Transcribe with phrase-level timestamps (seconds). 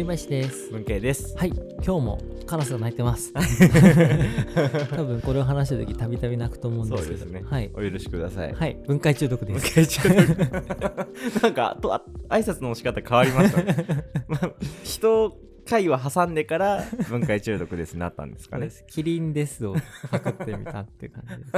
[0.00, 1.36] 栗林です文系です。
[1.36, 1.50] はい
[1.84, 3.34] 今日もカラスが鳴いてます
[4.96, 7.44] 多分これを話してる時たびたび鳴くと思うんですけどそうですね。
[7.46, 8.54] はいお許しください。
[8.54, 10.00] はい分解中毒です
[11.42, 13.86] なんかとあ挨拶の仕方変わりましたね。
[14.26, 14.52] まあ
[14.84, 15.36] 人
[15.68, 19.76] 会話挟んでから分解中毒ですなったんですかねキリンですを
[20.10, 21.52] パクってみたって感じです、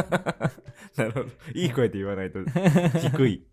[0.99, 1.27] なるほど。
[1.55, 2.41] いい声で言わないと
[2.99, 3.47] 低い。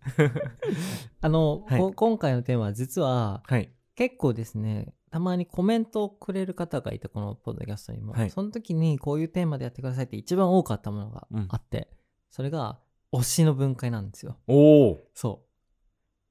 [1.20, 3.70] あの、はいこ今回のテーマは実ははい。
[4.00, 8.30] 結構ですねたまにコメントをくれる方がいてこのポッドキャストにも、はい。
[8.30, 11.90] その時にこういうテーマでやってくださいって一番多かったものがあって、
[12.30, 12.78] それが
[13.12, 14.38] 推しの分解なんですよ。
[14.46, 15.04] おお。
[15.12, 15.42] そ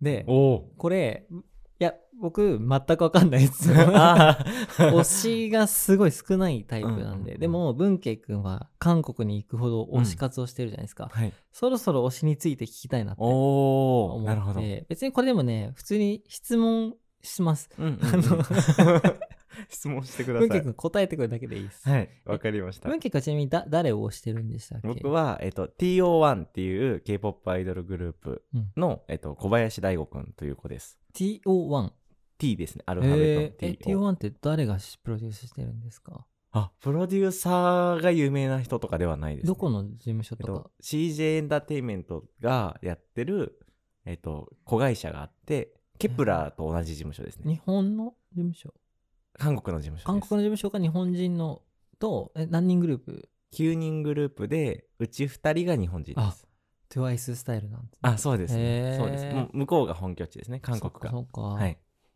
[0.01, 0.03] う。
[0.03, 0.73] でおお。
[0.77, 3.69] これいや僕全く分かんないです。
[3.71, 7.39] 推しがすごい少ないタイプなんで、うんうんうん。
[7.39, 11.33] でも文慶君は韓国に行くほど推し活をしてるじゃないですか、はい。
[11.51, 14.15] そろそろ推しについて聞きたいなっておお。
[14.15, 14.59] 思なるほど。
[14.61, 18.43] って別にこれでもね普通に質問しますうんうんうんあの
[19.67, 20.47] 質問してください。
[20.47, 22.09] 文慶君答えてくるだけでいいです、はい。
[22.25, 22.99] わかりました文。
[22.99, 24.87] 慶君はちなみにだ誰を推してるんでしたっけ？
[24.87, 28.43] 僕は、えっと、TO1 っていう K-POP アイドルグループ
[28.77, 30.97] の、えっと、小林大吾くんという子です。
[31.13, 31.91] TO1
[32.37, 32.83] T ですね。
[32.85, 34.09] アルファベットのえー、えを。
[34.09, 36.25] TO1 って誰がプロデュースしてるんですか？
[36.51, 39.47] あ、プロデューサーが有名な人とかではないです、ね。
[39.49, 43.59] どこの事務所とか、えっと、CJ エンターテインメントがやってる、
[44.05, 47.53] えっと、子会社があって、ケプラーと同じ事務所ですね。
[47.53, 48.73] 日本の事務所？
[49.37, 50.05] 韓国の事務所です。
[50.05, 51.61] 韓国の事務所か日本人の
[51.99, 56.47] とえ何人グループ？9人グループで、うち2人が日本人です。
[56.89, 58.63] TWICE スタイルなんです、ね、あそうですへね。
[58.95, 59.25] ーそうです。
[59.27, 60.99] もう向こうが本拠地ですね、韓国が。
[60.99, 61.75] そっかそっか、、はいい。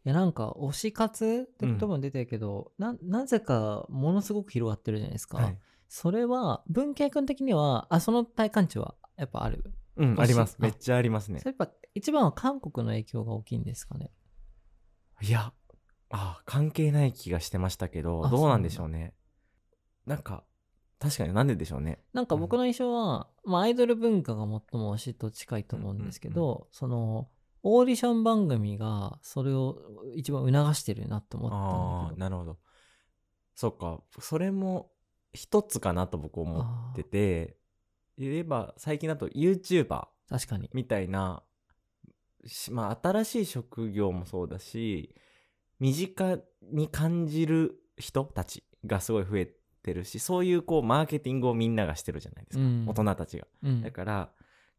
[0.10, 5.58] やなんか推し活って言葉も出てるけど、ななぜかものすごく広がってるじゃないですか、はい。
[5.90, 9.64] それは文系君的にはあその体感値はやっぱある、
[9.96, 10.58] うん、あります。
[10.60, 11.46] あめっちゃありますねそ。
[11.46, 14.12] れやっぱ一番は韓国の影響が大きいんですかね？
[15.22, 15.54] いや、
[16.10, 19.14] あ関係ない気がしてましたけど、あどうなんでしょうね。
[20.06, 20.44] なんか、
[21.00, 22.00] 確かになんででしょうね。
[22.14, 24.62] なんか僕の印象は、まあ、アイドル文化が最も
[24.96, 27.30] 推しと近いと思うんですけど、うんその
[27.66, 29.78] オーディション番組がそれを
[30.16, 32.58] 一番促してるなと思ったんああ、だけどなるほど。
[33.56, 34.92] そっか、それも
[35.32, 37.56] 一つかなと僕思ってて、
[38.18, 41.44] 言えば最近だと YouTuber 確かにみたいな、
[42.46, 45.16] しまあ新しい職業もそうだし、
[45.80, 46.40] 身近
[46.72, 49.54] に感じる人たちがすごい増え
[49.84, 52.64] てるし、そういうこうマーケティングをみんながしてるじゃないですか。
[52.64, 53.48] うん大人たちが。
[53.64, 54.30] うんだから、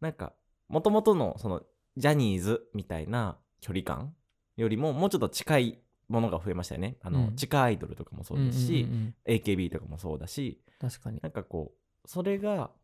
[0.00, 0.32] なんか、
[0.68, 1.62] もともとの、その、
[1.96, 4.14] ジャニーズみたいな距離感
[4.56, 5.78] よりも、もうちょっと近い
[6.08, 6.96] ものが増えましたよね。
[7.02, 8.86] あの、うん地下アイドルとかもそうですし、
[9.26, 12.70] AKB とかもそうだし、確かになんかこう、それが、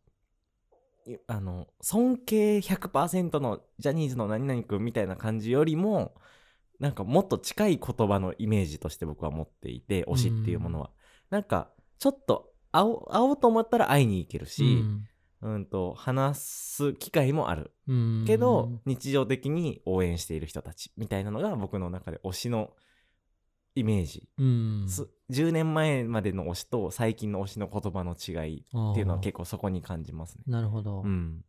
[1.27, 6.15] あの、尊敬100%のジャニーズの何々くんみたいな感じよりも、
[6.79, 10.91] なんかもっと近い言葉のイメージとして僕は持っていて、推しっていうものは。
[11.29, 11.69] なんか、
[11.99, 14.83] ちょっと会おう、会おうと思ったら会いに行けるし、
[15.41, 17.71] うんと話す機会もある。
[17.87, 18.23] うん。
[18.25, 22.71] けど、日常的に応援している人たちみたいなのが僕の中で推しの
[23.75, 24.85] イメージ、うん。
[24.89, 30.43] す10年前までの推しと最近の推しの言葉の違いっていうのは結構そこに感じますね。
[30.47, 31.43] なるほど、うん、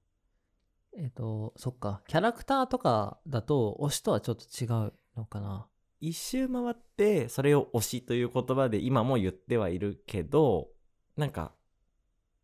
[0.97, 2.03] えっ、とそっか。
[2.07, 5.67] キャラクターとかだと推しとはちょっと違うのかな。
[6.01, 10.69] 一周回ってそれを推しという言葉で今も言ってはいるけど
[11.17, 11.53] なんか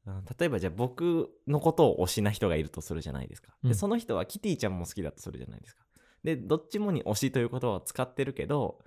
[0.06, 3.54] うん例えばじゃあ僕のことを推しな人がいるとするじゃないですか。
[3.62, 3.70] うん。
[3.70, 5.84] でその人はキティちゃんも好きだとするじゃないですか。
[6.24, 8.80] でどっちもに推しという言葉を使ってるけど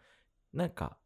[0.54, 0.98] なんか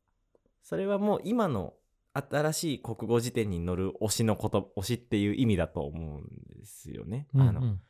[0.62, 1.74] それはもう今の
[2.14, 7.28] 新しい国語辞典に載る推しのこと推しっていう意味だと思うんですよね。
[7.36, 7.82] あのうん。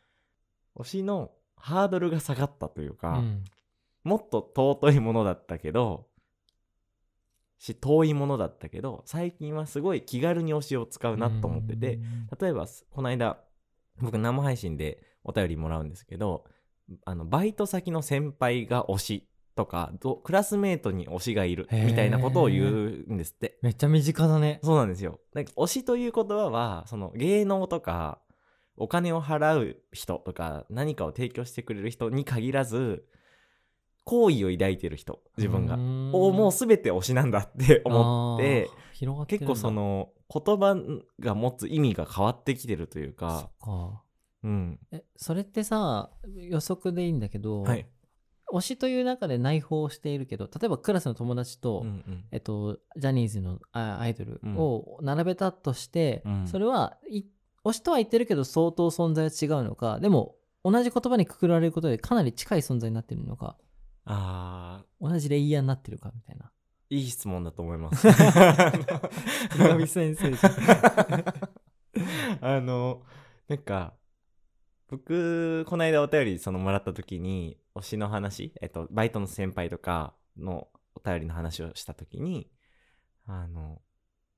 [0.77, 3.43] 推しのハードルが下がったといううか、ん。
[4.03, 6.07] もっと尊いものだったけど、
[7.59, 11.99] し、遠いものだったけど、最近はすごい気軽に推しを使うなと思ってて、
[12.39, 13.39] 例えば、この間、
[14.01, 16.45] 僕生配信でお便りもらうんですけど、
[17.05, 22.67] あの、バイト先の先輩が推しとか、どクラスメートに推しがいるみたいなことを言う
[23.13, 23.57] んですって。
[23.61, 25.19] めっちゃ身近だねそうなんですよ。
[25.33, 28.19] なんか推しという言葉は、その芸能とか、
[28.77, 33.05] お金を払う人とか、何かを提供してくれる人に限らず、
[34.03, 35.75] 好意を抱いてる人、自分が。
[35.75, 38.69] をもう全て推しなんだって思って、
[39.27, 40.75] 結構その言葉
[41.19, 43.49] が持つ意味が変わってきてるというか
[44.43, 44.79] うん。
[44.91, 47.87] えそれってさ予測でいいんだけど、はい。
[48.57, 52.23] 推しという中で内包しているけど例えばクラスの友達と、うんうん。
[52.31, 56.47] えっと、ジャニーズのあアイドルを並べたとして、うん。
[56.47, 57.23] それはい
[57.63, 63.57] 推しとは言ってるけど相当存在は違うのかでも同じ言葉にくくられることでかなり近い存在になってるのか
[64.05, 66.45] あ同じレイヤーになってるかみたいな。
[66.45, 68.07] ーいい質問だと思います。
[72.41, 73.01] あの、
[73.47, 73.93] なんか、
[74.89, 82.49] 僕、この間お便りそのもらった時に、推しの話、えっと、バイトの先輩とかのお便りの話をした時に、
[83.27, 83.81] あの、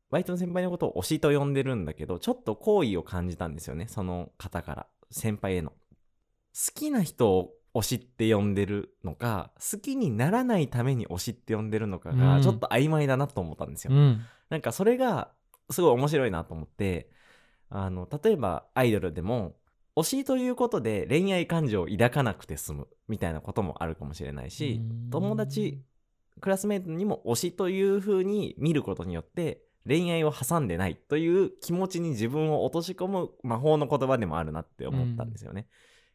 [0.10, 5.72] バイトの先輩のことを推しと呼んでるんだけど、ちょっと好意を感じたんですよね、その方から、先輩への。
[5.72, 5.78] 好
[6.74, 13.94] きな人を推しって呼んでるのか、好きにならないために推しって呼んでるのかが、うんちょっと曖昧だなと思ったんですよ。
[13.94, 15.34] うんなんかそれが
[15.70, 17.10] すごい面白いなと思って、
[17.70, 19.58] あの、例えばアイドルでも、
[19.98, 25.82] 推しということで恋愛感情を抱かなくて済むみたいなこともあるかもしれないしうん、友達、
[26.40, 35.68] クラスメートにも推しという風に見ることによって、恋愛を挟んでないという気持ちに自分を落とし込む魔法の言葉でもあるなって思ったんですよね。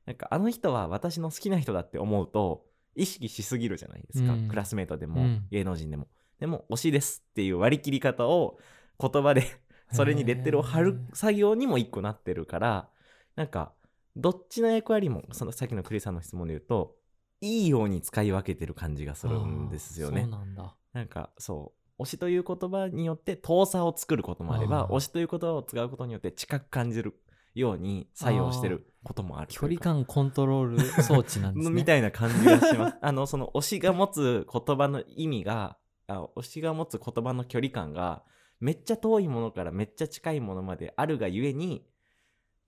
[0.07, 2.65] なんかあの人は私の好きな人だって思うと
[2.95, 4.49] 意識しすぎるじゃないですか、うん。
[4.49, 5.47] クラスメートでも、うん。
[5.51, 6.09] 芸能人でも。
[6.39, 8.59] でも推しですっていう割り切り方を
[9.01, 9.45] 言葉で
[9.93, 12.89] それにレッテルを貼る作業にも一個なってるから
[13.37, 13.73] なんか
[14.17, 16.97] どっちの役割もそのさっきのクリスさんの質問で言うと
[17.41, 20.27] いいように使い分けてる感じがするんですよね。
[20.27, 20.77] なんだ。
[20.93, 27.15] なんかそう推しという言葉によって遠さを作ることもあれば推しという言葉を使うことによって近く感じる
[27.55, 31.75] ように作用してることもある距離感コントロール装置なんですね。
[31.75, 32.97] みたいな感じがします。
[33.03, 35.77] あの、その推しが持つ言葉の意味が、
[36.07, 38.25] あ推しが持つ言葉の距離感が、
[38.61, 41.85] めっちゃ遠いものからめっちゃ近いものまであるがゆえに、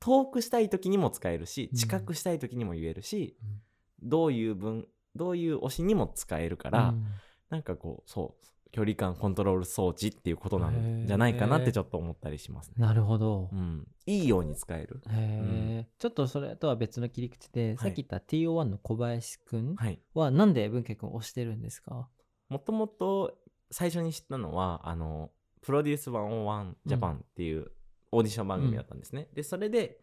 [0.00, 3.60] 遠くしたい時にも使えるし、うん近くしたい時にも言えるし、うん
[4.06, 4.86] どういう文、
[5.16, 7.04] どういう推しにも使えるから、うん
[7.48, 12.74] なんかこう、そう、距離感コントロール装置っていうことなへんーじゃないかなってちょっと思ったりしますね。
[12.78, 13.56] なるほどう。
[13.56, 13.86] ん。
[14.06, 15.00] いいように使える。
[15.08, 20.00] へえ、ちょっとそれとは別の切り口で、さっき言った TO1 の小林くんはい。
[20.12, 22.08] はなんで文慶くんを推してるんですか？
[22.48, 23.32] もともと
[23.70, 25.30] 最初に知ったのはあの
[25.62, 27.70] プロデュース101ジャパンっていう
[28.14, 29.98] オーディション番組だったんですね、でそれで、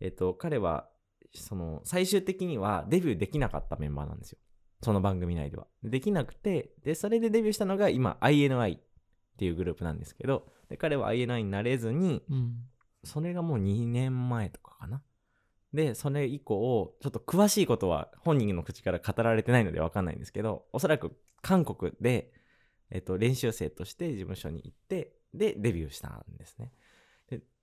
[0.00, 0.88] えっと彼は
[1.34, 4.38] その最終的にはデビューできなかったメンバーなんですよ。
[4.82, 5.66] その番組内では。
[5.82, 8.80] できなくてでそれでデビューしたのが今 INI っ
[9.38, 12.56] ていうグループなんですけどで彼は INI になれずにうん。
[13.06, 15.02] それがもう2年前とかかな。
[15.72, 22.32] で、それ以降、ちょっと詳しいことは本人の口から語られてないのでわかんないんですけど、おそらく韓国で、
[22.90, 26.72] えっと、練習生として事務所に行って、で、デビューしたんですね。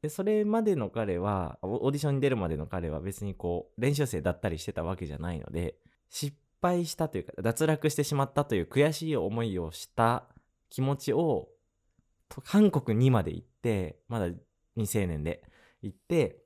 [0.03, 5.75] で、でそれまでの彼は、オオーディションに出るまでの彼は別にこう、練習生だったりしてたわけじゃないので、
[6.09, 10.25] 失敗したというか、脱落してしまったという悔しい思いをした
[10.69, 11.47] 気持ちを、
[12.27, 14.27] と韓国にまで行って、まだ
[14.75, 15.41] 未成年で
[15.81, 16.44] 行って、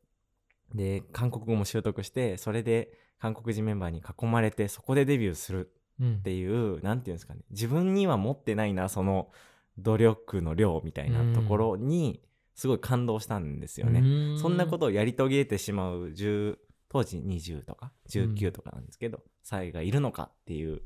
[0.76, 6.16] で、韓国語も習得して、それで韓国人メンバーに囲まれて、そこでデビューするうん。
[6.18, 9.32] っていう、なんていうんですかね、自分には持ってないな、その
[9.80, 12.22] 努力の量みたいなところに、
[12.58, 14.00] すごい感動したんですよね。
[14.00, 16.58] うんそんなことをやり遂げてしまう10、
[16.90, 20.82] 当時20とか19とかなんですけど、才がいるのかっていう、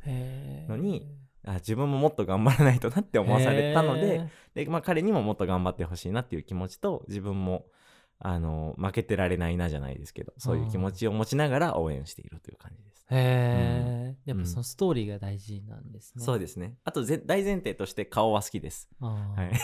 [0.67, 1.07] のに
[1.45, 7.65] あ自分ももっと頑張らないとなって思わされたので、で、まあ、彼にももっと頑張ってほしいなっていう気持ちと自分も
[8.19, 13.05] あの負けてられないなじゃないですけどそういう気持ちを持ちながら応援しているという感じです。
[13.09, 16.23] へえ、やっうんぱそのストーリーが大事なんですね。
[16.23, 16.77] そうですね。
[16.83, 18.89] あとぜ大前提として顔は好きです。
[18.99, 19.57] はい。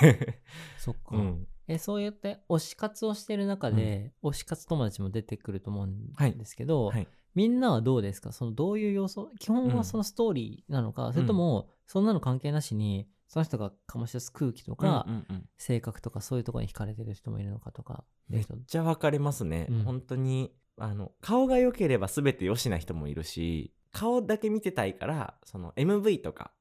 [0.79, 7.07] そっか、うん、えそうやって推し活をしてる中で、推し活友達も出てくると思うんですけど、はい。
[7.35, 8.31] みんなはどうですか？
[8.31, 9.29] そのどういう要素？
[9.39, 15.49] 基本はそのストーリーなのか、それともそんなの関係なしにその人が醸し出す空気とか、うんうんうん。
[15.57, 19.67] 性格とかそういうところに惹かれてる人もいるのかとかめっちゃ分かれますね。
[19.69, 19.83] うん。
[19.83, 26.51] 本当にあの顔が良ければ全て良しな人もいるし顔だけ見てたいからその MV とか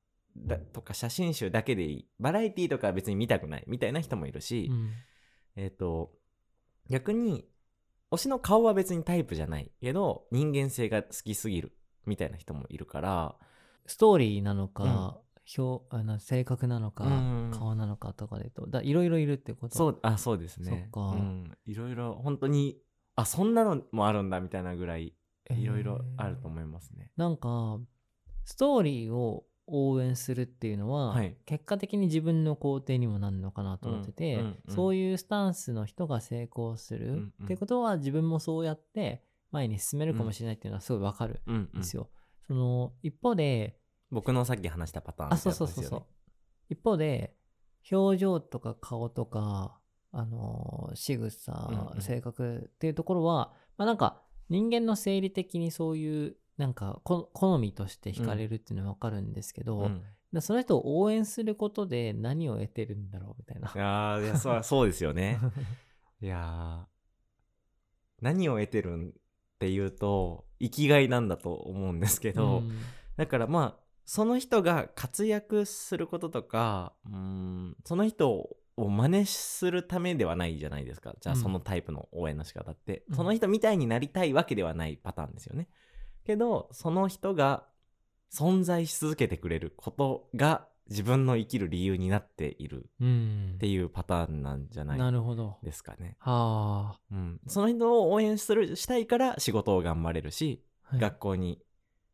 [0.45, 4.91] だとか写真集だけでいいバラエティとかは別に見たくないみたいな人もいるし、うん。
[5.57, 6.13] えっ、と
[6.91, 7.49] 逆に
[8.11, 11.73] 推しの顔は別にタイプじゃないけど人間性が好きすぎる
[12.05, 13.37] みたいな人もいるから
[13.87, 15.19] ストーリーなのか、
[15.57, 17.51] 表あの性格なのか、うん。
[17.53, 19.77] 顔なのかとかでとだいろいろいるってこと？
[19.77, 20.89] そうあそうですね。
[20.93, 21.13] そっか。
[21.13, 22.79] うん、いろいろ本当に
[23.15, 25.15] あそんなのもあるんだみたいなぐらい
[25.51, 27.11] いろいろあると思いますね。
[27.17, 27.79] なんか
[28.45, 31.37] ストーリーを応援するっていうのは、はい。
[31.45, 34.75] 結果的に自分の肯定にもなるのかなと思ってて、うんうんうん。
[34.75, 37.45] そういうスタンスの人が成功する、うんうん。
[37.45, 41.63] ってことは自分もそうやって前に進めるかもしれないっていうのはすごいわかるうんうん。
[41.63, 42.09] んですよ。
[42.47, 43.79] その一方で
[44.11, 46.03] 僕のさっき話したパターンあそうそうそうそう、
[46.69, 47.35] 一方で
[47.91, 49.81] 表情とか顔とか
[50.13, 52.01] あの仕草、うんうん。
[52.01, 63.69] 性格っていうところはまあなんか人間の生理的にそういうなんかこ好みとして惹かれるっていうのはわかるんですけど、うんでその人を応援することで何を得てるんだろうみたいな。
[63.69, 65.39] ああ、いや、そう、そうですよね。
[66.21, 66.97] いやー
[68.21, 69.13] 何を得てるんっ
[69.61, 72.79] ていうと、生きがいなんだと思うんですけど、うん
[73.17, 78.31] だからまあ、その人が活躍することとか、うーん、その人
[78.77, 81.15] を真似するためではないじゃないですか。
[81.21, 85.69] じゃあうんそのタイプの応援の仕方って、うんその人みたいになりたいわけではないパターンですよね。
[86.27, 87.65] けど、その人が
[88.33, 94.99] 存在し続けてくれることが自分の生きる理由になっているうんっていうパターンなんじゃない。
[95.63, 96.17] ですかね。
[96.19, 97.41] はうん。
[97.47, 100.91] その人を応援する、したいから仕事を頑張れるし、あ。
[100.91, 101.61] はい学校に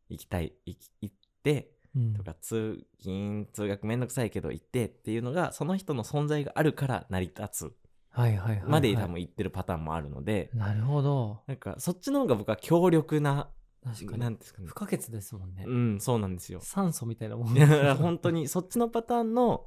[0.09, 7.73] 行きたい、行き行って、うんとか通勤通学めんどくさいけど行ってっていうのがその人の存在があるから成り立つ
[8.13, 8.71] はいはいはいはい。
[8.71, 11.43] まで多分言ってるパターンもあるので、なるほど。
[11.47, 13.49] なんかそっちの方が僕は強力な
[13.83, 14.19] 確かに。
[14.21, 15.65] なんですかね不可欠ですもんね。
[15.67, 17.49] うんそうなんですよ酸素みたいなもん。
[17.97, 19.67] 本当にそっちのパターンの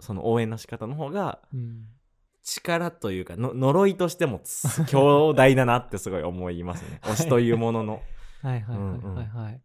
[0.00, 1.86] その応援の仕方の方がうん。
[2.44, 8.02] 力というかの呪いとしてもつ強大だなってすごい思いますね 推しというものの、
[8.42, 9.62] はいはいはいうんうんはいはい。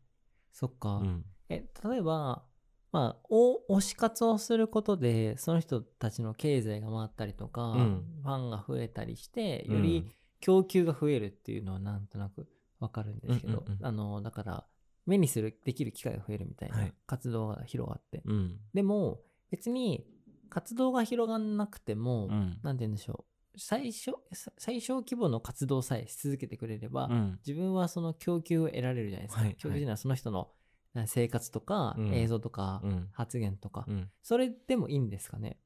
[0.51, 0.97] そっか。
[0.97, 2.43] うんえ、例えば、
[2.91, 12.47] まあ、お推し活をすることで、その人たちの経済が回ったりとか、うんファンが増えたりして、うんより供給が増えるっていうのはなんとなく
[12.79, 13.85] わかるんですけど、うんうんうん。
[13.85, 14.67] あの、だから、
[15.05, 16.93] 目にする、できる機会が増えるみたいはない。
[17.05, 18.21] 活動が広がって。
[18.25, 18.59] うん。
[18.73, 20.05] でも、別に
[20.49, 22.59] 活動が広がんなくても、うん。
[22.61, 23.59] なんて言うんでしょう。
[23.59, 27.39] 最初、さ最小規模の活動さえし続けてくれれば、うん。
[27.45, 29.41] 自分はその供給を得られるじゃないですか。
[29.43, 30.51] はい供給というのはその人の
[30.93, 32.13] な生活とか、うん。
[32.13, 33.09] 映像とか、うん。
[33.13, 34.11] 発言とか、うん。
[34.21, 35.57] それでもいいんですかね？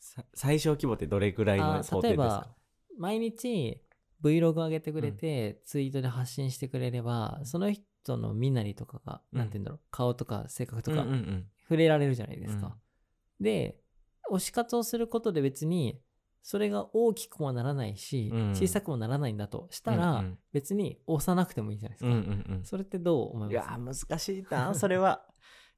[0.00, 2.16] さ最小規模ってどれぐらいのあ想定ですか？
[2.16, 2.56] 例えば、
[2.98, 3.80] 毎日
[4.22, 9.38] Vlog 上げてくれて、ツイートで発信してくれれば、その人の身なりとかが、うん。
[9.38, 11.06] なんて言うんだろう、顔とか性格とか、
[11.64, 12.76] 触れられるじゃないですか。
[13.40, 13.78] で、
[14.30, 16.00] 推し活をすることで別に、
[16.42, 18.50] それが大きくもならないし、うん。
[18.52, 22.66] 小さくもならないんだとしたら、うん別に押さなくてもいいじゃないですうんか。
[22.66, 23.68] それってどう思いいます？
[23.70, 24.74] やー難しいな。
[24.74, 25.24] それは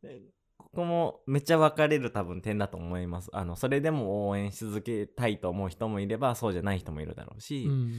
[0.03, 0.23] え
[0.57, 3.29] ここもめっちゃ分かれる多分点だと思います。
[3.33, 7.93] あのそれでも応援し続けたいと思う人もいればそうじゃない人もいるだろうし、うん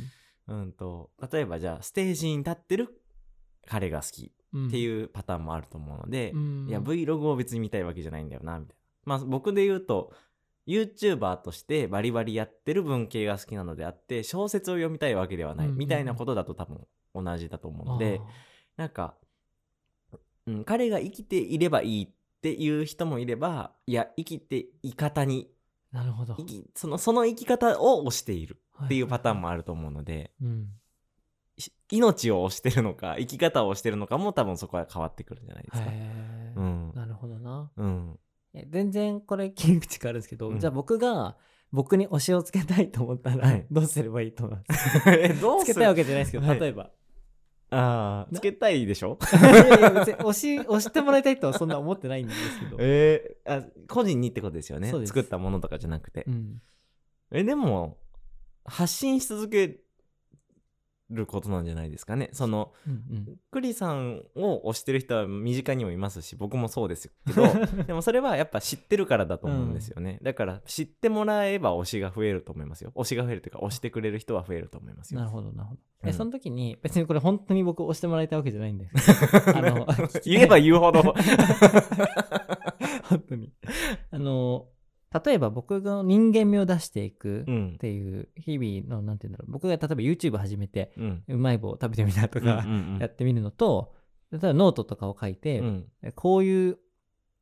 [0.47, 3.01] うん、と例えばじゃあステージに立ってる
[3.65, 6.67] 彼が好きうんっていうパターンもあると思うので、うん。
[6.69, 8.81] いや Vlog を別に見たいわけじゃないんだよなみたいな。
[9.05, 10.13] まあ僕で言うと
[10.67, 15.75] YouTuber としてバリバリやってる文系が好きなのであって小説を読みたいわけではない、うんうん。
[15.75, 16.85] うんみたいなことだと多分
[17.15, 18.21] 同じだと思うので、
[18.77, 19.15] あなんか、
[20.45, 22.09] うん、彼が生きていればいいっ
[22.41, 25.52] ていう人もいればいや生きてい方にー
[25.93, 26.35] なるほど。
[26.35, 29.41] 生きそのその生き方を推しているはっていうパターンも。
[29.43, 30.67] もあると思うので、うん。
[31.57, 35.87] し命を推してるのか生き方を推してるのかも多分そこは変わってくるんじゃないですか。
[36.55, 37.71] うんなるほどな。
[37.77, 38.19] うん、
[38.55, 41.37] え全然これ切り口変わるんですけど、うんじゃあ僕が
[41.71, 45.09] 僕に推しをつけたいと思ったら、はいどうすればいいと思います？
[45.09, 46.91] えどつけたいわけじゃないですけど、はい例えば。
[47.73, 49.17] ああつけたいでしょ？
[49.33, 52.77] いやいや別に推し、推してもらいたいとはそんな思ってないんですけど。
[52.81, 54.89] えー、あ個人にってことですよね。
[54.89, 55.09] そうです。
[55.09, 56.61] 作ったものとかじゃなくて、うん。
[57.31, 57.97] えでも
[58.65, 59.79] 発信し続け
[61.09, 62.29] ることなんじゃないですかね。
[62.33, 67.43] そのうんクリさんを推してる人は身近にもいますし僕もそうですけど
[67.85, 72.91] でもそれはやっぱ知ってるからだと思うんですよね、だから知ってもらえば推しが増えると思いますよ。
[72.95, 75.19] 推しが増えるというか推してくれる人は増えると思いますよ。
[75.19, 75.81] なるほど、なるほど。
[76.03, 76.13] え、うん。
[76.13, 79.11] その時に、別にこれ本当に僕押してもらいたいわけじゃないんです。
[79.55, 79.87] あの
[80.25, 81.01] 言えば言うほど。
[83.03, 83.53] 本当に。
[84.11, 84.67] あの、
[85.25, 87.73] 例えば僕が人間味を出していくうん。
[87.75, 90.93] っていう日々の、なんていうんだろう、僕が例えば YouTube 始めて、
[91.27, 92.65] うまい棒を食べてみたとか
[92.99, 93.93] やってみるのと、
[94.31, 95.87] 例えばノートとかを書いて、うん。
[96.15, 96.77] こういう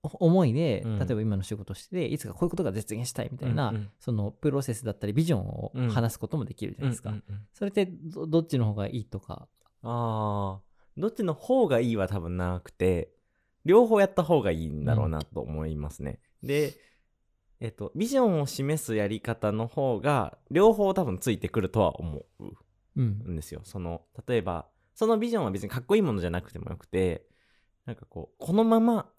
[0.04, 1.00] 思いで、うん。
[1.00, 5.90] 例えば今の仕事をしてて、いつかこういうことが実現したいみたいな、そのプロセスだったりビジョンをうん。
[5.90, 7.14] 話すこともできるじゃないですか。
[7.54, 9.48] それってどどっちの方がいいとか？
[9.84, 10.60] ああ
[10.98, 13.12] どっちの方がいいは多分なくて
[13.66, 16.74] 両方やった方がいいんだろうなと思いますね、で
[17.62, 22.46] えっとビジョンを示すやり方の方が両方多分ついてくるとは思う
[22.98, 23.06] うん。
[23.30, 27.26] んですよその例えばそのビジョンは別にかっこいいものじゃなくてもよくて
[27.86, 29.10] なんかこうこのまま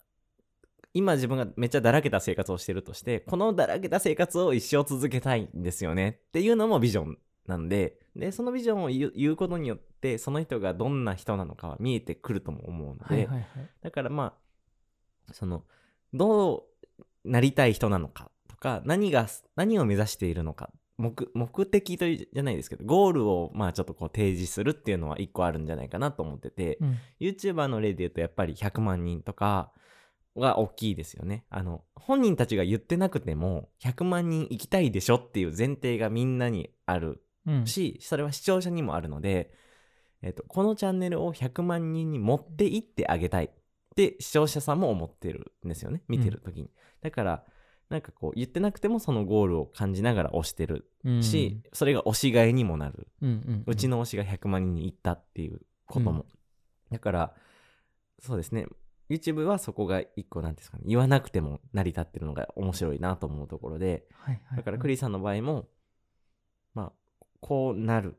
[0.95, 13.47] 今自分がめっちゃだらけた生活をしてるとしてこのだらけた生活を一生続けたいんですよねっていうのもビジョンなんででそのビジョンを言うことによってその人がどんな人なのかは見えてくるとも思うので、はいはいはい。
[13.83, 14.35] だからま
[15.31, 15.65] あその
[16.13, 16.63] どう
[17.25, 18.32] なりたい人なのかと
[18.63, 19.27] か何が
[19.57, 29.73] 何を目指しているのか目目的というじゃないですけどゴールをまあちょっとこう提示するっていうのは一個あるんじゃないかなと思ってて、うん YouTuber の例で言うとやっぱり100万人とか
[30.37, 31.45] が大きいですよね。
[31.51, 39.53] あの、本人たちが言ってなくても、100万人行きたいでしょっていう前提がみんなにあるうんし、それは視聴者にもあるので、
[40.23, 43.51] えっと、このチャンネルを100万人に持っていってあげたいっ
[43.97, 46.03] て視聴者さんも思ってるんですよね。
[46.09, 46.71] 見てる時に。
[47.03, 47.45] だから、
[47.93, 53.07] なんかこう言ってなくてもそのゴールを感じながら押してるうんし、それが推しがいにもなる。
[53.21, 56.25] うんうんうちの推しが100万人に行ったっていうことも。
[56.91, 57.35] だから、
[58.19, 58.67] そうですね。
[59.11, 60.85] YouTube はそこが一個なんですかね。
[60.87, 65.69] 言わなくても成り立ってるのが面白いなと思うところで、はいはいはいだからクリーさんの場合も、
[66.73, 66.93] まあ、
[67.41, 68.17] こうなる。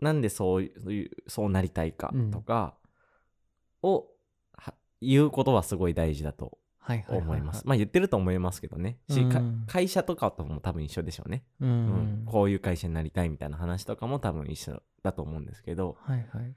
[0.00, 2.74] なんでそういう、そうなりたいかとか
[3.82, 4.08] を、
[4.52, 7.66] は言うことはすごい大事だとはいはい思います。
[7.66, 8.98] まあ言ってると思いますけどね。
[9.10, 11.42] し、かうん会社とかとも多分一緒でしょうね。
[11.60, 15.96] ううんんこういう会社になりたいみたいな話とかも多分一緒だと思うんですけど。
[16.00, 16.54] はいはい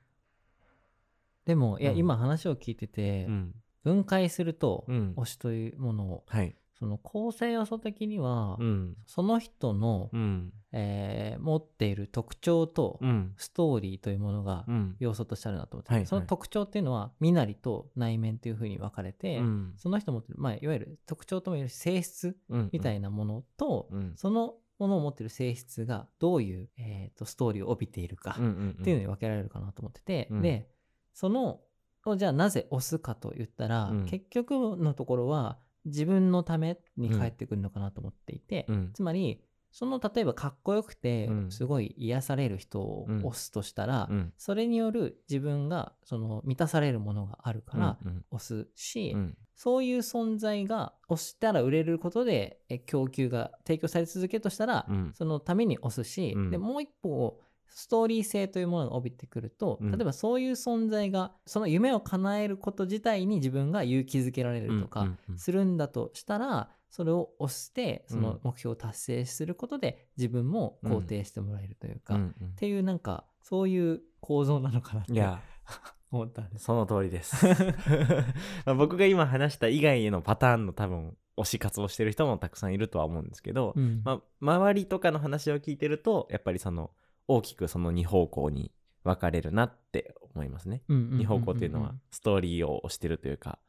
[1.45, 3.55] でもいやうん今話を聞いててうん。
[3.83, 6.55] 分解するとうん推しというものをはい。
[6.79, 8.95] その構成要素的にはうん。
[9.05, 10.53] その人のうん。
[10.71, 13.33] えー持っている特徴とうん。
[13.37, 14.95] ストーリーというものがうん。
[14.99, 22.69] 要素としてあるなと思ってて、はいはいその特徴っていうのは身なりと内面というふうに分かれて、うんその人持ってる、まあ、いわゆる特徴ともいえる性質うん。
[22.71, 24.13] みたいなものと、うん。
[24.15, 30.69] そのものを持ってる性質がどういう、えーとストーリーを帯びているかうんうんっていうのに分けられるかなと思ってて、うんで
[31.13, 31.59] その
[32.05, 38.91] をじゃあなぜ押すかと言ったら、うん結局のところは自分のために返ってくるのかなと思っていて、うん。
[38.93, 44.33] つまりその例えばかっこよくてうんすごい癒される人をうん押すとしたら、うん。
[44.37, 49.37] それによる自分がその満たされるものがあるからうん押すし、うん。
[49.55, 55.11] そういう存在が押したら売れることでえ供給が提供され続けるとしたら、うん。
[55.13, 59.91] そのために押すし、うんでもう一方ストーリー性というものが帯びてくると、うん。
[59.91, 68.23] 例えばそういう存在がその夢を叶えること自体に自分が勇気づけられるとかうんうんするんだとしたら、それを押してそうん。
[68.23, 72.33] の目標を達成することで自分も肯定してもらえるというか、っうん。
[72.55, 75.41] ていうなんかそういう構造なのかなってうんいや、
[76.11, 76.65] 思ったんです。
[76.65, 77.45] その通りです。
[78.65, 84.01] まあ僕が今話した以外のパターンの多分推し活をしてる人もたくさんいるとは思うんですけど、うん。
[84.03, 86.91] まあ、周りとかの話を聞いてるとやっぱりその
[87.29, 88.71] 大きくその2方向に
[89.03, 90.81] 分かれるなって思いますね。
[90.89, 93.59] 2方向っていうのはストーリーを推してるというか。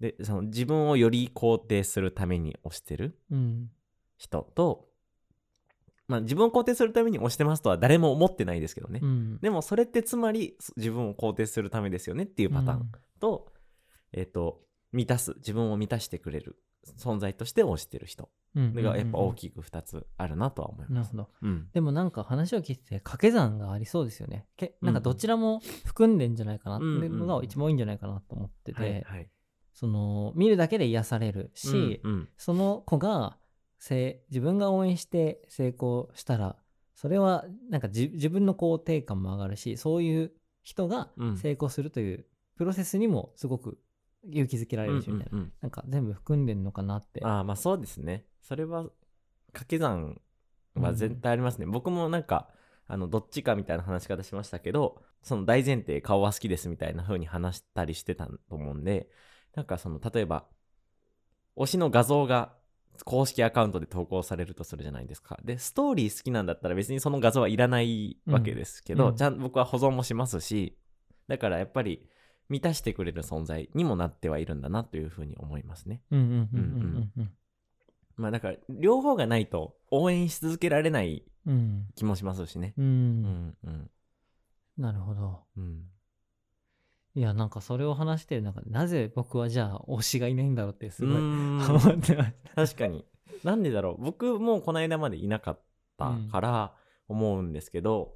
[0.00, 3.70] でその自分をより肯定するために推してるうん。
[4.16, 4.88] 人と、
[6.08, 9.40] まあ、自分を肯定するために推してますとは誰も思ってないですけどね、うん。
[9.40, 13.52] でもそれってつまり自分を肯定するためですよねっていうパターンと、
[14.12, 14.60] えっ、と
[14.92, 16.56] 満たす自分を満たしてくれる
[16.96, 18.30] 存在として推してる人。
[18.54, 18.74] うん。
[18.74, 19.34] がやっぱ大い。
[19.34, 20.92] きく2つあるなとは思います。
[20.92, 21.28] なるほど。
[21.42, 21.68] うん。
[21.72, 24.46] でもなんか話を聞いてて掛け算がありそうですよね。
[24.56, 29.06] けなんかどちらも含んでんじゃないかなっていうのが一番多いんじゃないかなと思ってて、
[29.74, 32.28] その見るだけで癒されるし、うんうん。
[32.36, 33.38] その子が
[33.78, 36.56] せ自分が応援して成功したら
[36.94, 41.36] それはなんか自自分の肯定感も上がるしそういう人がうん。
[41.36, 43.78] 成功するというプロセスにもすごく
[44.24, 45.44] 勇気づけられるしみたいな、うんうん。
[45.44, 47.24] うんなんか全部含んでんのかなって。
[47.24, 48.24] ああまあそうですね。
[48.42, 48.84] それは
[49.52, 50.20] 掛け算
[50.74, 52.48] は絶対ありますね、僕もなんか
[52.86, 59.08] あのどっちかみたいな話し方しましたけどその大前提顔は好きですみたいな風に話したりしてたと思うんで
[59.54, 60.46] なんかその例えば
[61.56, 62.54] 推しの画像が
[63.04, 65.38] 公式アカウントで投稿されるとするじゃないですか。
[65.44, 69.10] でストーリー好きなんだったら別にその画像はいらないわけですけど、うん。
[69.10, 69.16] うん。
[69.16, 70.76] ちゃん僕は保存もしますし
[71.28, 72.08] だからやっぱり
[72.48, 76.02] 満たしてくれる存在にもなってはいるんだなというふうに思いますね。
[76.10, 77.30] うんうんうんうんうん
[78.16, 82.74] まあだから両方がないと応援し続けられないうん気もしますしね。
[82.76, 83.90] うん、うんうん
[84.76, 85.84] なるほどうん。
[87.14, 93.04] いやなんかそれを話してる中でなぜ僕はじゃあ推しがいないんだろうってすごい思ってました確かに。
[93.44, 95.60] なんでだろう僕もこの間までいなかっ
[95.96, 96.74] たから
[97.08, 98.14] 思うんですけど、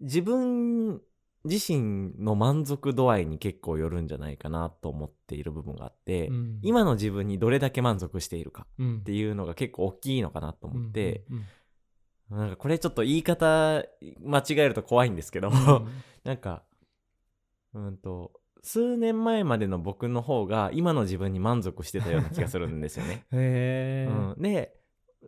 [0.00, 1.00] 自分
[1.44, 6.58] 自身の満足度合いに結構よるんじゃないかなと思っている部分があって、うん。
[6.62, 8.98] 今の自分にどれだけ満足しているかうん。
[8.98, 11.44] っていうのが結構大きいのかなと思って、うん
[12.30, 13.84] なんかこれちょっと言い方
[14.24, 15.54] 間違えると怖いんですけど、うん。
[16.24, 16.62] なんか、
[17.74, 23.26] うんと、数年前までの僕の方が今の自分に満足してたような気がするんですよね。
[23.32, 24.74] へえ、うん、で、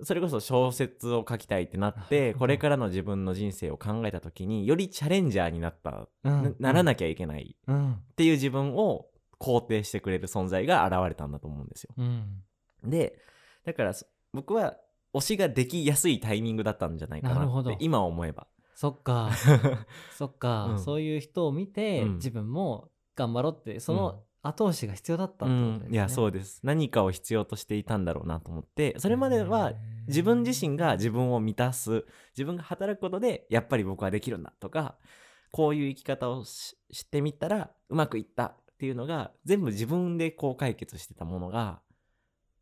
[0.02, 6.42] それこそ小説を書きたいってなって、これからの自分の人生を考えた時に、よりチャレンジャーになった、うん。
[6.42, 7.92] なならなきゃいけないうん。
[7.92, 9.07] っていう自分を
[9.38, 11.94] 肯定してくれる存在が現れたんだと思うんですよ。
[11.96, 12.42] うん。
[12.83, 13.18] で、
[13.64, 14.76] だからそ僕は
[15.14, 18.48] 推しができやすいタイミングだったんじゃないかなって今思えば。
[18.74, 19.30] そっか。
[20.12, 20.78] そっか、うん。
[20.80, 22.14] そういう人を見て、うん。
[22.14, 26.61] 自分も頑張ろうってその後押しが必要だったってことですね、うん、いやそうです。
[26.62, 29.72] 何かを必要としていたんだろうなと思ってそれまでは
[30.07, 32.04] 自分自身が自分を満たす
[32.37, 34.96] 自分が働くことでやっぱり僕はできるんだとか
[35.50, 41.80] こういう生き方をししてみたらうまくいったっていうのが全部自分でこう解決してたものが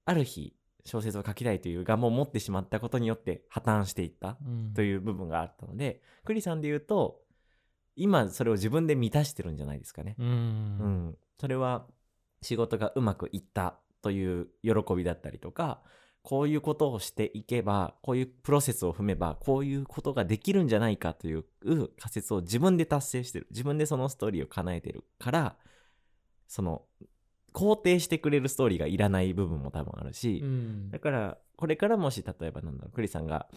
[0.05, 4.75] ある日小説を書きたいという願望を持ってしまったことによって破綻していったうん。
[4.75, 7.21] という部分があったのでクリさんで言うと
[7.95, 10.16] 今それを自分で満たしてるんじゃないですかね。
[10.18, 10.27] うん。
[10.27, 11.87] うん、それは
[12.41, 15.81] 仕事がうまくいったという喜びだったりとか
[16.23, 23.49] こういうことをしていけばこういうプロセスを踏めばこういうことができるんじゃないかという仮説を自分で達成してる。
[23.51, 25.57] 自分でそのストーリーを叶えてるから
[26.47, 26.83] その
[27.53, 30.91] 肯定してくれるストーリーがいらない部分も多分あるし、うん。
[30.93, 33.49] だからこれからもし例えばなんだろうクリさんが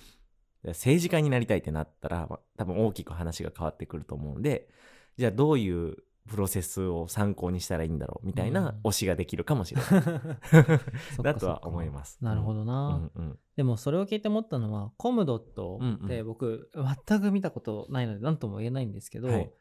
[0.63, 4.69] 政治家になりたいってなったらまあ多分大きく話が変わってくると思うので
[5.17, 9.89] じゃあどういうプロセスを参考にしたらいいんだろうみたいな推しができるかもしれない。
[11.15, 12.17] そっかだとは思います。
[12.21, 13.39] なるほどうな、んうん。
[13.55, 16.05] でもそれを聞いて思ったのはコムドットうんうん。
[16.05, 16.71] って僕
[17.07, 19.51] 全く見たことないので何とも言えないんですけど、はい。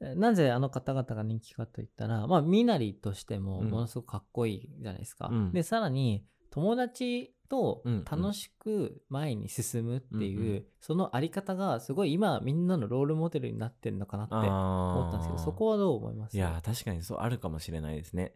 [0.00, 3.70] えなぜあの方々が人気かといったらまあ身なりとしてもうん。
[3.70, 5.28] ものすごくかっこいいじゃないですか。
[5.30, 5.52] うん。
[5.52, 16.36] でさらに友達と楽しく前に進むっていう、うんうんそのあり方がすごい今みんなのロールモデルになってるのかなって思ったんですけどそこはどう思います？
[16.36, 18.32] いや確かにそうあるかもしれないですね。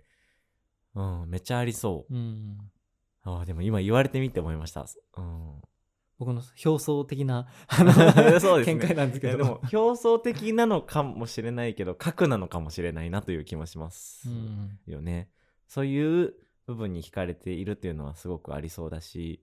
[0.94, 2.14] うんめっちゃありそう。
[2.14, 2.58] うん、
[3.22, 4.84] あーでも今言われてみて思いました。
[5.16, 5.62] うん。
[6.18, 7.46] 僕の表層的な
[8.40, 8.74] そうですね。
[8.74, 9.38] 見解なんですけど。
[9.38, 14.78] でも表層的なのかもしれないけど核なのかもしれないなという気もしますうん。
[14.86, 15.30] よね。
[15.68, 16.34] そういう
[16.66, 19.42] 部分に惹かれているっていうのはすごくありそうだし、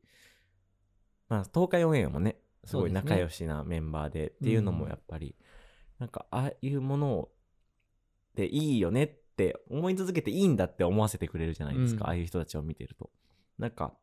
[1.28, 5.36] まあ、東海オンエアもねすごい仲良しなメンバーでっていうのもうんやっぱり、
[5.98, 7.32] なんかああいうものを
[8.36, 12.10] でいいよねって思い続けていいんだって思わせてくれるじゃないですか、うん。
[12.10, 13.10] ああいう人たちを見てると。
[13.58, 13.94] なんか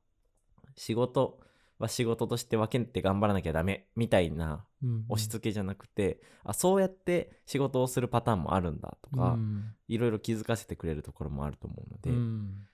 [0.77, 1.41] 仕事
[1.79, 5.05] は仕事として分けて頑張らなきゃダメみたいなうん。
[5.09, 9.75] 押し付けじゃなくて、あそうやって仕事をするパターンもあるんだとか、うん。
[9.89, 12.67] いろいろ気づかせてくれるところもあると思うので、うん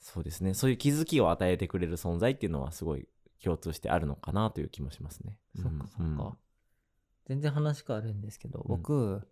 [0.00, 0.54] そうですね。
[0.54, 3.08] そういう気づきを与えてくれる存在っていうのはすごい
[3.42, 5.36] 共通してあるのかなという気もしますね。
[5.60, 6.36] そっかそっうんか。
[7.26, 8.76] 全然話変わるんですけど、うん。
[8.76, 9.28] 僕、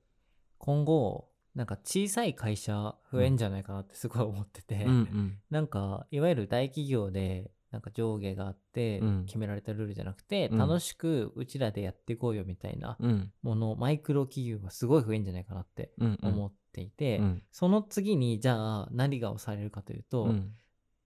[0.58, 5.38] 今後、なんか小さい会社増えんじゃないかなってすごい思ってて、うんうん。
[5.50, 9.24] なんか、いわゆる大企業で、なんか上下があってうん。
[9.24, 10.58] 決められたルールじゃなくて、うん。
[10.58, 13.32] 楽しくうちらでやっていこうよみたいなうん。
[13.42, 20.52] もの、マイクロ企業がすごい増えんじゃないかなって思っていて、うんその次にじゃあ何が押されるかというと、うん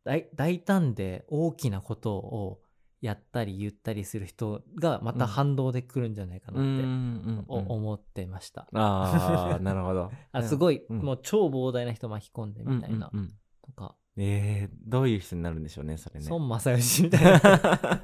[0.02, 2.60] 大大胆で大きなことを
[3.02, 8.66] やったり言ったりする人がまた反動で来るんじゃないかなうんって思ってました。
[8.72, 10.10] ああ なるほど。
[10.32, 16.26] あすごい、うんもう超膨大な人巻き込んでみたいな、うんうんうんとか、えー、どういう人になるんでしょうねそれね。
[16.30, 17.40] 孫正義みたいな。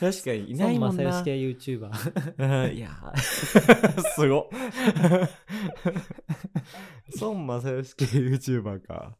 [0.00, 1.04] 確かにいないもんな。
[1.04, 2.66] 孫正義系 YouTuber。
[2.66, 2.90] うんいや
[4.14, 4.46] すごっ
[7.20, 9.16] 孫正義系 YouTuber か。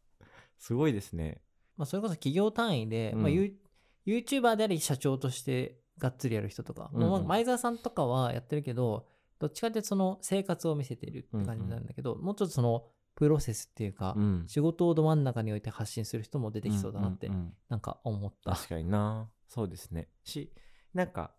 [0.57, 1.41] すごいですね。
[1.77, 3.21] まあそれこそ企業単位で、うん。
[3.23, 7.03] まあ、ユー YouTuber であり社長としてがっつりやる人とか、うん。
[7.03, 9.07] うんもう前澤さんとかはやってるけど、
[9.39, 14.43] どっちかっていうとその生活を見せているって感じなんだけど、もうちょっとそのプロセスっていうか、うん。
[14.47, 17.53] 仕事をど真ん中に置いて発信する人も出てきそうだなって、んんん。
[17.69, 18.51] なんか思った。
[18.51, 19.29] 確かにな。
[19.47, 20.07] そうですね。
[20.23, 20.51] し
[20.93, 21.31] なんか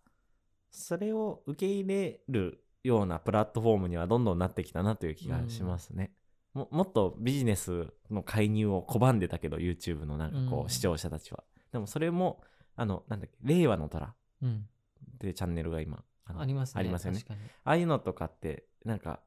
[0.71, 6.13] それを受け入れるようなプラットフォームにはどんどんなってきたなという気がしますね、
[6.55, 10.69] ももっとビジネスの介入を拒んでたけど YouTube のなんかこう、うん。
[10.69, 11.43] 視聴者たちは。
[11.71, 12.41] でもそれも
[12.75, 14.15] あのなんだっけ令和の虎。
[14.41, 14.67] うん。
[15.15, 16.79] っていうチャンネルが今ありますね。
[16.79, 17.21] ありますよね。
[17.63, 19.19] ああいうのとかってなんか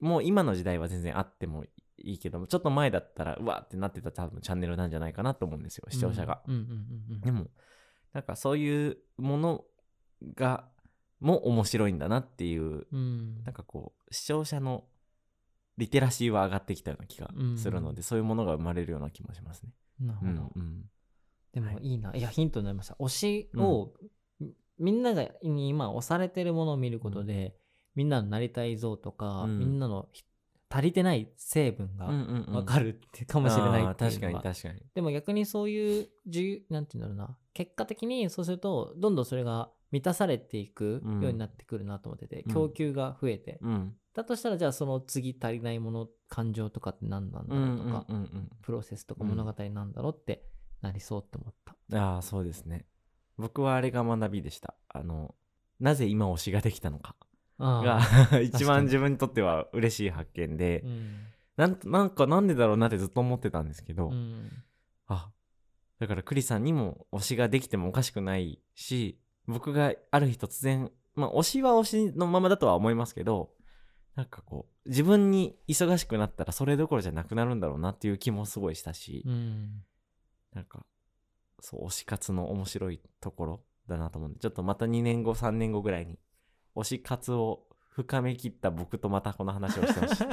[0.00, 1.64] もう今の時代は全然あっても
[1.98, 6.42] いいけどもちょっと前だったらうわってなってた多分チャンネルなんじゃないかなと思うんですよ視聴者が、
[7.22, 7.46] でも
[8.12, 9.64] なんかそういうもの
[10.34, 10.68] が
[11.20, 13.42] も面白いんだなっていううん。
[13.44, 14.84] なんかこう視聴者の
[15.78, 19.70] リテラシーは上がってきたような気がするので、そういうものが生まれるような気もしますね。
[20.00, 20.30] なるほど。
[20.30, 20.84] うんうん。
[21.52, 22.14] でもいいな。
[22.14, 22.20] い。
[22.20, 22.94] や、ヒントになりました。
[22.94, 23.92] 推しを、
[24.78, 27.56] みんながに今推されてるものを見ることで、
[27.94, 29.58] みんなのなりたい像とか、うん。
[29.58, 30.24] みんなのひ
[30.68, 32.52] 足りてない成分がうんうんうん。
[32.52, 34.82] 分かるってかもしれないっていう確かのがに確かに。
[34.94, 36.08] でも逆にそういう
[36.70, 37.36] なんていうんだろうな。
[37.54, 42.52] 結果的にそうするとどんどんそれが満たされていくうんようになってくるなと思ってて、うん。
[42.52, 48.50] 供給が増えて、うんだとしたらじゃあその次足りないもの感情とかって何なんだうんうんろうとか、うんうん。
[48.62, 50.42] プロセスとかうん物語なんだろうって
[50.80, 51.54] なりそうって思っ
[51.90, 52.86] た、ああそうですね。
[53.36, 54.74] 僕はあれが学びでした。
[54.88, 55.34] あの
[55.80, 57.14] なぜ今推しができたのか
[57.58, 58.00] あが
[58.32, 61.16] あ 一番自分にとっては嬉しい発見でう、ん。
[61.58, 64.50] なんなんかなんでだろうなってずっと思ってたんですけど、うん。
[65.08, 65.30] あ
[65.98, 73.50] だからクリさんにも推しができてもおかしくないし僕がある日突然まあ推しは推しのままだとは思いますけど
[74.16, 79.82] なんかこう自分に忙しくなったらそれどころじゃなくなるんだろうなっていう気もすごいしたし、うん。
[80.54, 80.86] なんか
[81.60, 86.18] そう推し活の面白いところだなと思うんでちょっとまた2年後3年後ぐらいに
[86.74, 90.24] 推し活を深めきった僕とまたこの話をしてほしい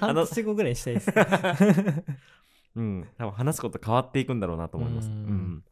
[0.00, 1.12] あ 半の年後ぐらいにしたいです
[2.74, 3.08] うん。
[3.16, 5.08] 多分話すこと変わっていくんだろうなと思います。
[5.08, 5.64] ううんん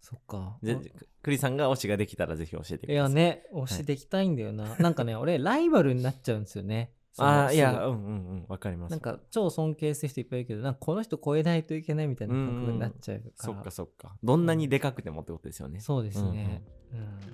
[0.00, 0.58] そっか。
[0.62, 0.80] じゃ
[1.22, 2.94] クリさんが推しができたらぜひ教えてください。
[2.94, 6.92] いやね推しできたいんだよな、なんかね 俺ライバルになっちゃうんですよね。
[7.18, 7.92] ああいやすうんうんう
[8.36, 8.92] んわかります。
[8.92, 13.32] なんか超尊敬する人いっぱいいるけどなんかこの人超えないといけないみたいな感覚になっちゃうから。
[13.36, 14.16] そっかそっか。
[14.22, 15.80] どんなにでかくてもってことですよね。
[15.80, 16.80] そうですね、うん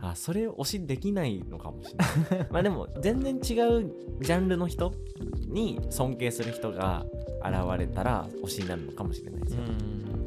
[0.03, 1.95] あそれ推しできないのかもし
[2.31, 2.49] れない。
[2.53, 3.41] まあでも全然違う
[4.21, 4.93] ジャンルの人
[5.49, 7.07] に尊敬する人が
[7.43, 10.26] 現れたら推しになるのかもしれないですよ、うん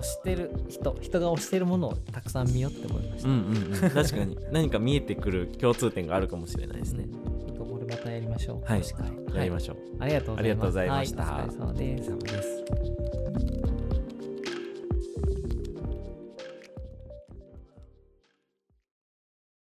[0.00, 4.38] 推してる人人が推してるものをたくさん見ようって思いました、うんうんうん、 確かに。
[4.52, 7.06] 何か見えてくる共通点があるかもしれないですね、
[7.48, 8.64] うん、これまたやりましょう。
[8.64, 8.82] はい。
[9.34, 12.36] やりましょう、はい、ありがとうございましたありがとうございました、はい、お疲れ
[13.38, 13.65] 様です。